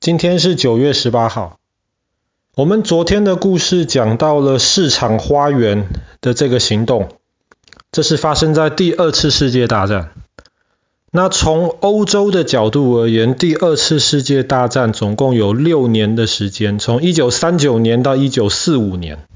[0.00, 1.58] 今天是九月十八号。
[2.54, 5.88] 我们昨天的故事讲到了市场花园
[6.20, 7.08] 的这个行动，
[7.90, 10.12] 这是发生在第二次世界大战。
[11.10, 19.26] 那从欧洲的角度而言，第二次世界大战总共有六年的时间，从一九三九年到一九四五年。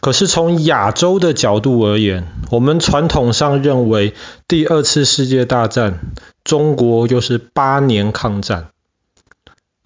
[0.00, 4.14] 可是从亚洲的角度而言，我们传统上认为
[4.48, 6.00] 第二次世界大战，
[6.42, 8.68] 中国又是八年抗战。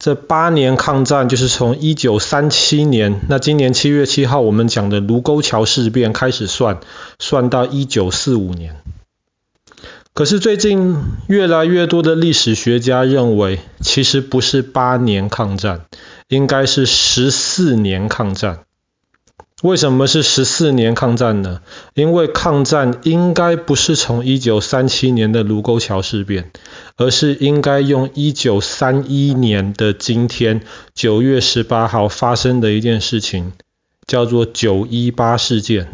[0.06, 6.78] 这八年抗战就是从一九三七年，那今年七月七号我们讲的卢沟桥事变开始算，
[7.18, 8.76] 算到一九四五年。
[10.14, 10.94] 可是最近
[11.26, 15.86] 越来越多的历史学家认为，其实不是八年抗战，
[16.28, 18.60] 应该是十四年抗战。
[19.62, 21.62] 为什么是十四年抗战呢？
[21.94, 26.50] 因为抗战应该不是从一九三七年的卢沟桥事变，
[26.98, 30.60] 而是应该用一九三一年的今天
[30.94, 33.54] 九月十八号发生的一件事情，
[34.06, 35.88] 叫做九一八事件。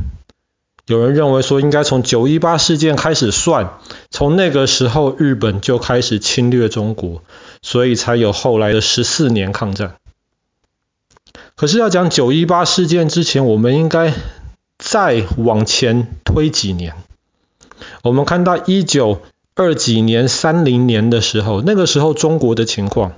[0.89, 3.79] 有人认为说应该从九一八事件开始算，
[4.11, 7.23] 从那个时候日本就开始侵略中国，
[7.62, 9.95] 所以才有后来的十四年抗战。
[11.55, 14.14] 可是要讲九一八事件之前，我们应该
[14.78, 16.95] 再往前推几年。
[18.03, 19.20] 我们看到一九
[19.55, 23.12] 二几年、三零年的时候，那个时候中国的情况，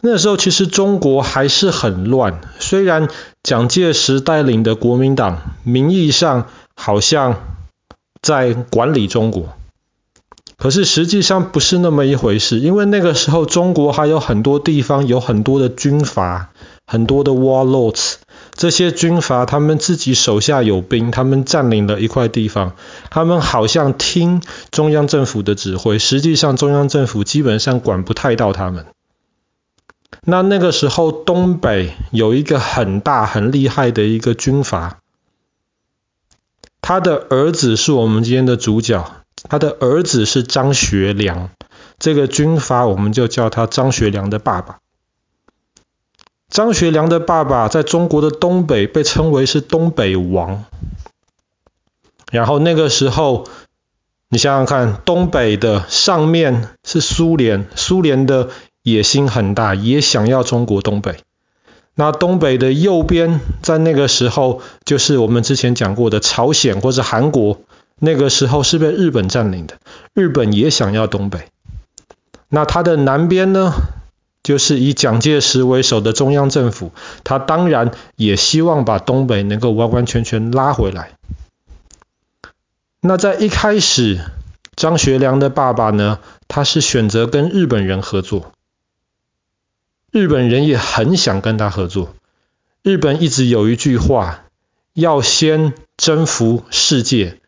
[0.00, 2.40] 那时候其实中国还是很乱。
[2.58, 3.08] 虽然
[3.42, 7.40] 蒋介石带领的国民党名义上好像
[8.20, 9.54] 在管理中国，
[10.58, 12.58] 可是实际上不是那么一回事。
[12.58, 16.50] 因为那个时候中国还有很多地方有很多的军阀。
[16.86, 18.16] 很多的 warlords，
[18.52, 22.74] 这些军阀他们自己手下有兵，他们占领了一块地方，
[23.10, 28.86] 他们好像听中央政府的指挥，实际上中央政府基本上管不太到他们。
[30.24, 34.98] 那那个时候东北有一个很大很厉害的一个军阀，
[36.82, 41.48] 他的儿子是我们今天的主角，他的儿子是张学良，
[41.98, 44.81] 这个军阀我们就叫他张学良的爸爸。
[46.52, 50.66] 张学良的爸爸在中国的东北被称为是东北王，
[52.30, 53.46] 然后那个时候，
[54.28, 58.50] 你想想看，东北的上面是苏联，苏联的
[58.82, 61.20] 野心很大，也想要中国东北。
[61.94, 67.62] 那东北的右边，在那个时候就是我们之前讲过的朝鲜或者韩国，
[67.98, 69.78] 那个时候是被日本占领的，
[70.12, 71.48] 日本也想要东北。
[72.50, 73.72] 那它的南边呢？
[74.42, 76.92] 就是以蒋介石为首的中央政府，
[77.22, 81.12] 他当然也希望把东北能够完完全全拉回来。
[83.00, 84.20] 那在一开始，
[84.74, 88.52] 张学良的爸爸呢，他是选择跟日本人合作，
[90.10, 92.14] 日本人也很想跟他合作。
[92.82, 94.44] 日本一直有一句话，
[94.92, 97.38] 要先征服世界，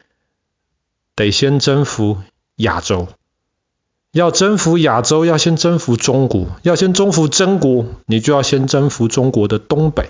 [1.16, 2.18] 得先征服
[2.56, 3.08] 亚洲。
[4.14, 10.08] 要征服亚洲，要先征服中国；要先征服中国，你就要先征服中国的东北。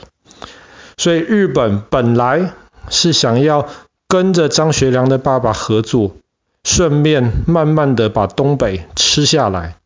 [0.99, 2.53] 所以日本本来
[2.91, 3.67] 是想要
[4.07, 6.17] 跟着张学良的爸爸合作，
[6.65, 9.79] 顺便慢慢的把东北吃下来。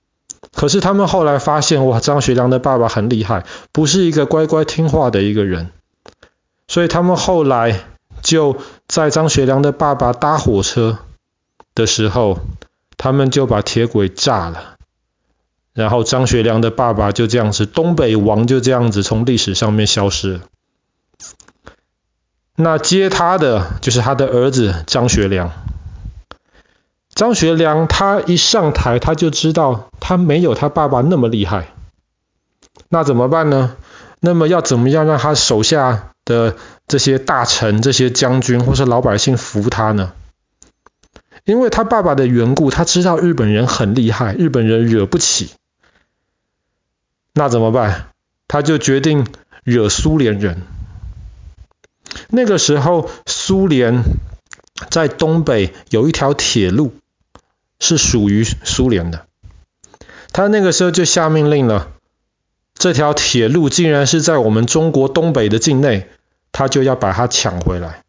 [0.52, 5.70] 可是他们后来发现，哇，张学良的爸爸很厉害，不是一个乖乖听话的一个人。
[6.66, 7.84] 所以他们后来
[8.20, 8.56] 就
[8.88, 10.98] 在张学良的爸爸搭火车
[11.76, 12.40] 的时候。
[12.98, 14.76] 他们就把铁轨炸了，
[15.72, 20.40] 然后张学良的爸爸就这样子，东北王就这样子从历史上面消失了。
[22.56, 25.52] 那接他的就是他的儿子张学良。
[27.14, 31.68] 张学良他一上台，他就知道他没有他爸爸那么厉害。
[32.88, 33.76] 那怎么办呢？
[34.20, 36.56] 那么要怎么样让他手下的
[36.88, 40.12] 这些大臣、这些将军或是老百姓服他呢？
[41.48, 45.52] 因为他爸爸的缘故，他知道日本人很厉害，日本人惹不起。
[47.32, 48.10] 那怎么办？
[48.46, 49.26] 他就决定
[49.64, 50.60] 惹苏联人。
[52.28, 54.02] 那个时候，苏联
[54.90, 56.92] 在东北有一条铁路
[57.80, 59.24] 是属于苏联的。
[60.32, 61.92] 他那个时候就下命令了，
[62.74, 66.10] 这条铁路竟然是在我们中国东北的境内，
[66.52, 68.02] 他就要把它抢回来。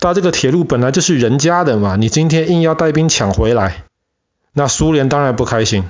[0.00, 3.84] 他这个铁路本来就是人家的嘛，你今天硬要带兵抢回来，
[4.52, 5.84] 那苏联当然不开心。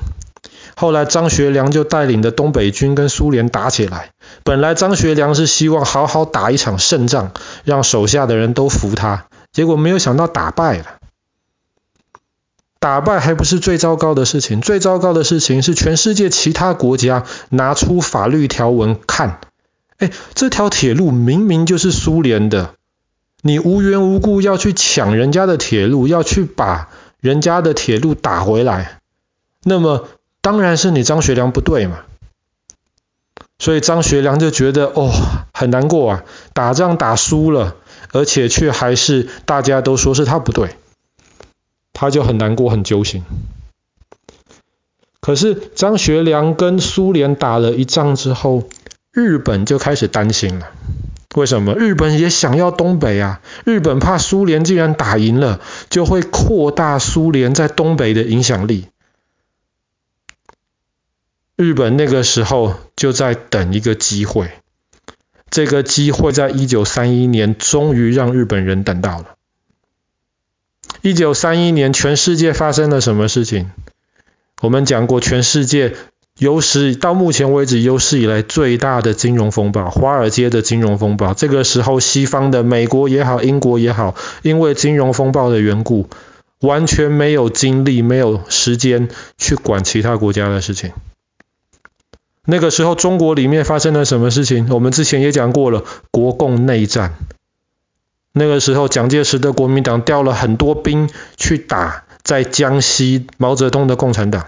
[0.77, 4.11] 后来张学良就带领的东北军跟苏联打起来。
[4.45, 7.33] 本来张学良是希望好好打一场胜仗，
[7.65, 10.85] 让手下的人都服他，结果没有想到打败了。
[12.79, 19.41] 打败还不是最糟糕的事情，最糟糕的事情是全世界其他国家拿出法律条文看，
[19.99, 22.75] 哎，这条铁路明明就是苏联的，
[23.43, 26.89] 你无缘无故要去抢人家的铁路，要去把
[27.21, 29.01] 人家的铁路打回来，
[29.65, 30.09] 那么
[30.41, 32.01] 当然是你张学良不对嘛。
[33.59, 35.11] 所以张学良就觉得哦，
[35.53, 37.77] 很难过啊，打仗打输了，
[38.13, 40.77] 而且却还是大家都说是他不对。
[41.93, 43.23] 他就很难过，很揪心。
[45.21, 48.65] 可是张学良跟苏联打了一仗之后，
[49.13, 50.69] 日本就开始担心了。
[51.37, 51.75] 为什么？
[51.75, 53.41] 日本也想要东北啊！
[53.65, 58.89] 日本怕苏联既然打赢了，就会扩大苏联在东北的影响力。
[61.55, 64.51] 日本那个时候就在等一个机会，
[65.51, 69.37] 这个机会在一九三一年终于让日本人等到了。
[71.03, 73.71] 一九三一年，全世界发生了什么事情？
[74.63, 75.95] 我们讲过，全世界
[76.41, 81.35] 有史到目前为止有史以来最大的金融风暴——华尔街的金融风暴。
[81.35, 86.09] 这个时候，西方的美国也好，英国也好，因为金融风暴的缘故，
[86.61, 90.93] 完全没有精力、没有时间去管其他国家的事情。
[92.47, 94.67] 那个时候，中国里面发生了什么事情？
[94.71, 97.17] 我们之前也讲过了，国共内战。
[98.33, 104.47] 那个时候，蒋介石的国民党调了很多兵去打在江西毛泽东的共产党，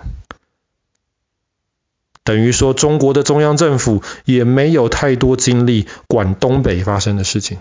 [2.25, 7.59] 等于说中国的中央政府也没有太多精力管东北发生的事情。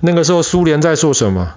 [0.00, 1.54] 那个时候，苏联在做什么？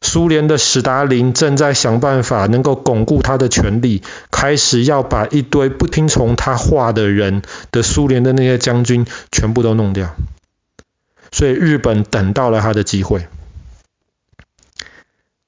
[0.00, 7.40] 苏联的史达林正在想办法能够巩固他的权力，开始要把一堆不听从他话的人
[7.72, 10.14] 的苏联的那些将军全部都弄掉。
[11.32, 13.26] 所以日本等到了他的机会，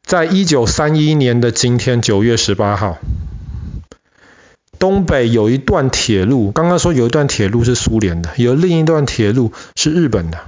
[0.02, 2.96] 在一九三一年的今天九月十八号，
[4.78, 10.38] 东北有一段铁路，刚刚说有一段铁路是苏联的，有另一段铁路是日本的。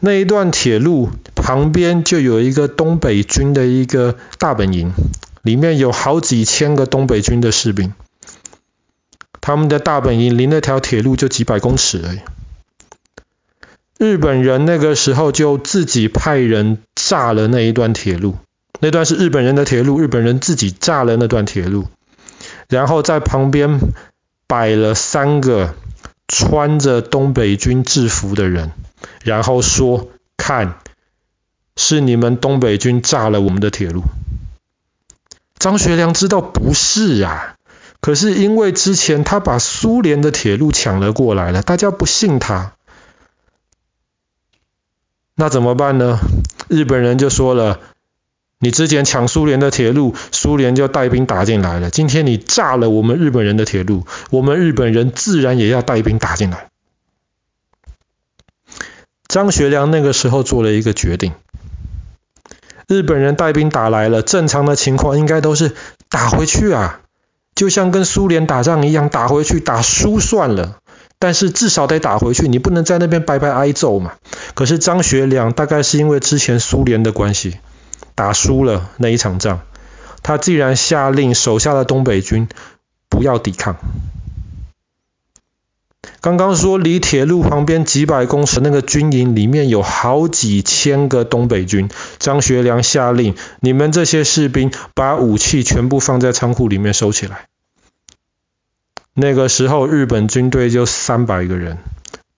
[0.00, 4.92] 那一段铁路旁边就有一个东北军的一个大本营，
[5.42, 7.92] 里面有好几千个东北军的士兵，
[9.40, 12.18] 他们的大本营离那条铁路就几百公尺而已。
[13.96, 18.34] 日本人那个时候就自己派人炸了那一段铁路，
[18.80, 21.86] 那段是日本人的铁路，日本人自己炸了那段铁路，
[22.72, 23.80] 然后在旁边
[24.46, 25.74] 摆了三个
[26.26, 28.72] 穿着东北军制服的人，
[29.22, 30.08] 然后说
[30.38, 30.76] ：“看，
[31.76, 34.04] 是你们东北军炸了我们的铁路。”
[35.58, 37.56] 张学良知道不是啊，
[38.00, 42.72] 可是因为之前他把苏联的铁路抢了过来了，大家不信他。
[45.34, 46.18] 那怎么办呢？
[46.68, 47.80] 日本人就说了
[48.62, 51.90] ：“你之前抢苏联的铁路，苏联就带兵打进来了。
[51.90, 56.68] 今天你炸了我们日本人的铁路，我们日本人自然也要带兵打进来。”
[59.26, 61.32] 张学良那个时候做了一个决定：
[62.86, 65.72] 日本人带兵打来了，正常的情况应该都是
[66.08, 67.00] 打回去啊，
[67.56, 70.78] 就像跟苏联打仗一样，打回去，打输算了。
[71.18, 74.12] 但是至少得打回去，你不能在那边白白挨揍嘛。
[74.54, 77.56] 可是张学良大概是因为之前苏联的关系，
[78.14, 79.60] 打输了那一场仗，
[80.22, 82.48] 他既然下令手下的东北军
[83.08, 83.76] 不要抵抗。
[86.20, 97.46] 刚刚说离铁路旁边几百公尺那个军营里面有好几千个东北军，张学良下令，你们这些士兵把武器全部放在仓库里面收起来。
[99.14, 101.78] 那个时候，日本军队就三百个人，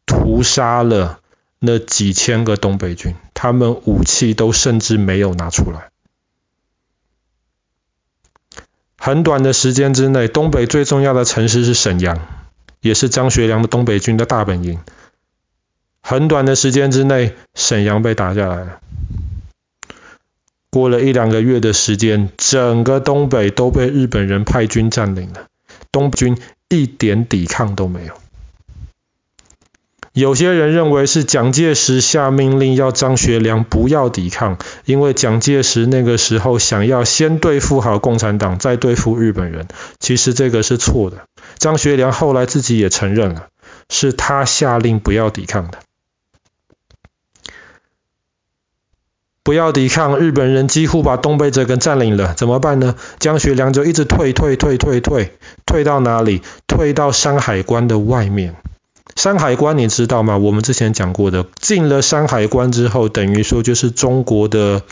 [0.06, 1.20] 屠杀了
[1.58, 5.90] 那几千个东北军，他们武器都甚至没有拿出来。
[8.96, 12.18] 很短的时间之内，东北最重要的城市是沈阳，
[12.80, 14.78] 也是张学良的东北军的大本营。
[16.00, 18.80] 很短的时间之内，沈阳被打下来了。
[20.70, 25.48] 过了一两个月的时间，整个东北都被日本人派军占领了，
[25.92, 26.38] 东北军。
[26.70, 28.14] 一点抵抗都没有。
[30.14, 39.66] 有些人认为是蒋介石下命令要张学良不要抵抗，因为蒋介石那个时候想要先对付好共产党，再对付日本人。
[39.98, 41.26] 其实这个是错的。
[41.58, 43.48] 张学良后来自己也承认了，
[43.90, 45.78] 是他下令不要抵抗的。
[49.42, 52.94] 不要抵抗，日本人几乎把东北这个占领了，怎么办呢？
[53.18, 55.32] 张学良就一直退退退退退，
[55.66, 56.42] 退到哪里？
[56.68, 58.54] 退到山海关的外面。
[59.16, 60.38] 山海关你知道吗？
[60.38, 64.82] 我们之前讲过的，进了山海关之后，等于说就是中国的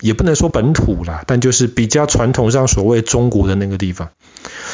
[0.00, 4.10] 也不能说本土啦，但就是比较传统上所谓中国的那个地方。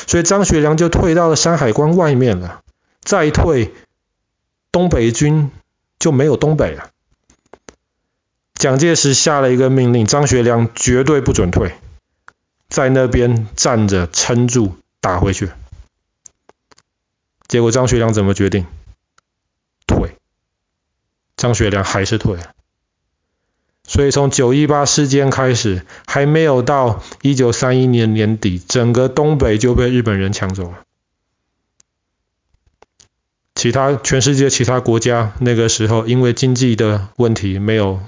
[0.07, 2.63] 所以张学良就退到了山海关外面了，
[3.03, 3.73] 再退，
[4.73, 5.51] 东北军
[5.99, 6.89] 就没有东北了。
[8.55, 11.75] 蒋介石下了一个命令，张学良绝对不准退，
[12.69, 15.51] 在那边站着撑住，打回去。
[17.51, 18.65] 结果张学良怎么决定？
[19.89, 20.15] 退。
[21.37, 22.39] 张学良还是退。
[23.83, 30.85] 所以从九一八事件开始，还没有到一九三一年年底，整个东北就被日本人抢走了。
[33.57, 38.01] 其他全世界其他国家那个时候因为经济的问题没有。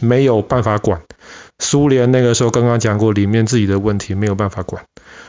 [0.00, 1.02] 没有办法管，
[1.58, 4.86] 苏联那个时候刚刚讲过，里面自己的问题没有办法管。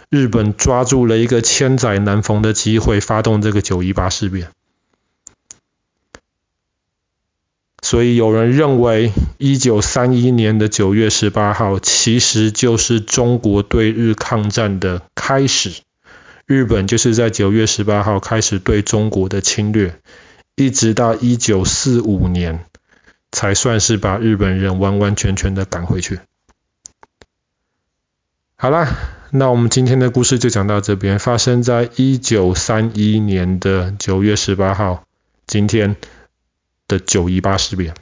[0.09, 4.49] 日本抓住了一个千载难逢的机会，发动这个九一八事变。
[7.81, 15.81] 所以有人认为，一九三一年的九月十八号其实就是中国对日抗战的开始。
[16.45, 19.99] 日本就是在九月十八号开始对中国的侵略，
[20.55, 22.65] 一直到一九四五年。
[23.29, 26.21] 才算是把日本人完完全全的赶回去。
[28.55, 28.87] 好啦，
[29.29, 31.19] 那我们今天的故事就讲到这边。
[31.19, 35.03] 发生在一九三一年的九月十八号，
[35.45, 35.97] 今天
[36.87, 37.93] 的九一八事变。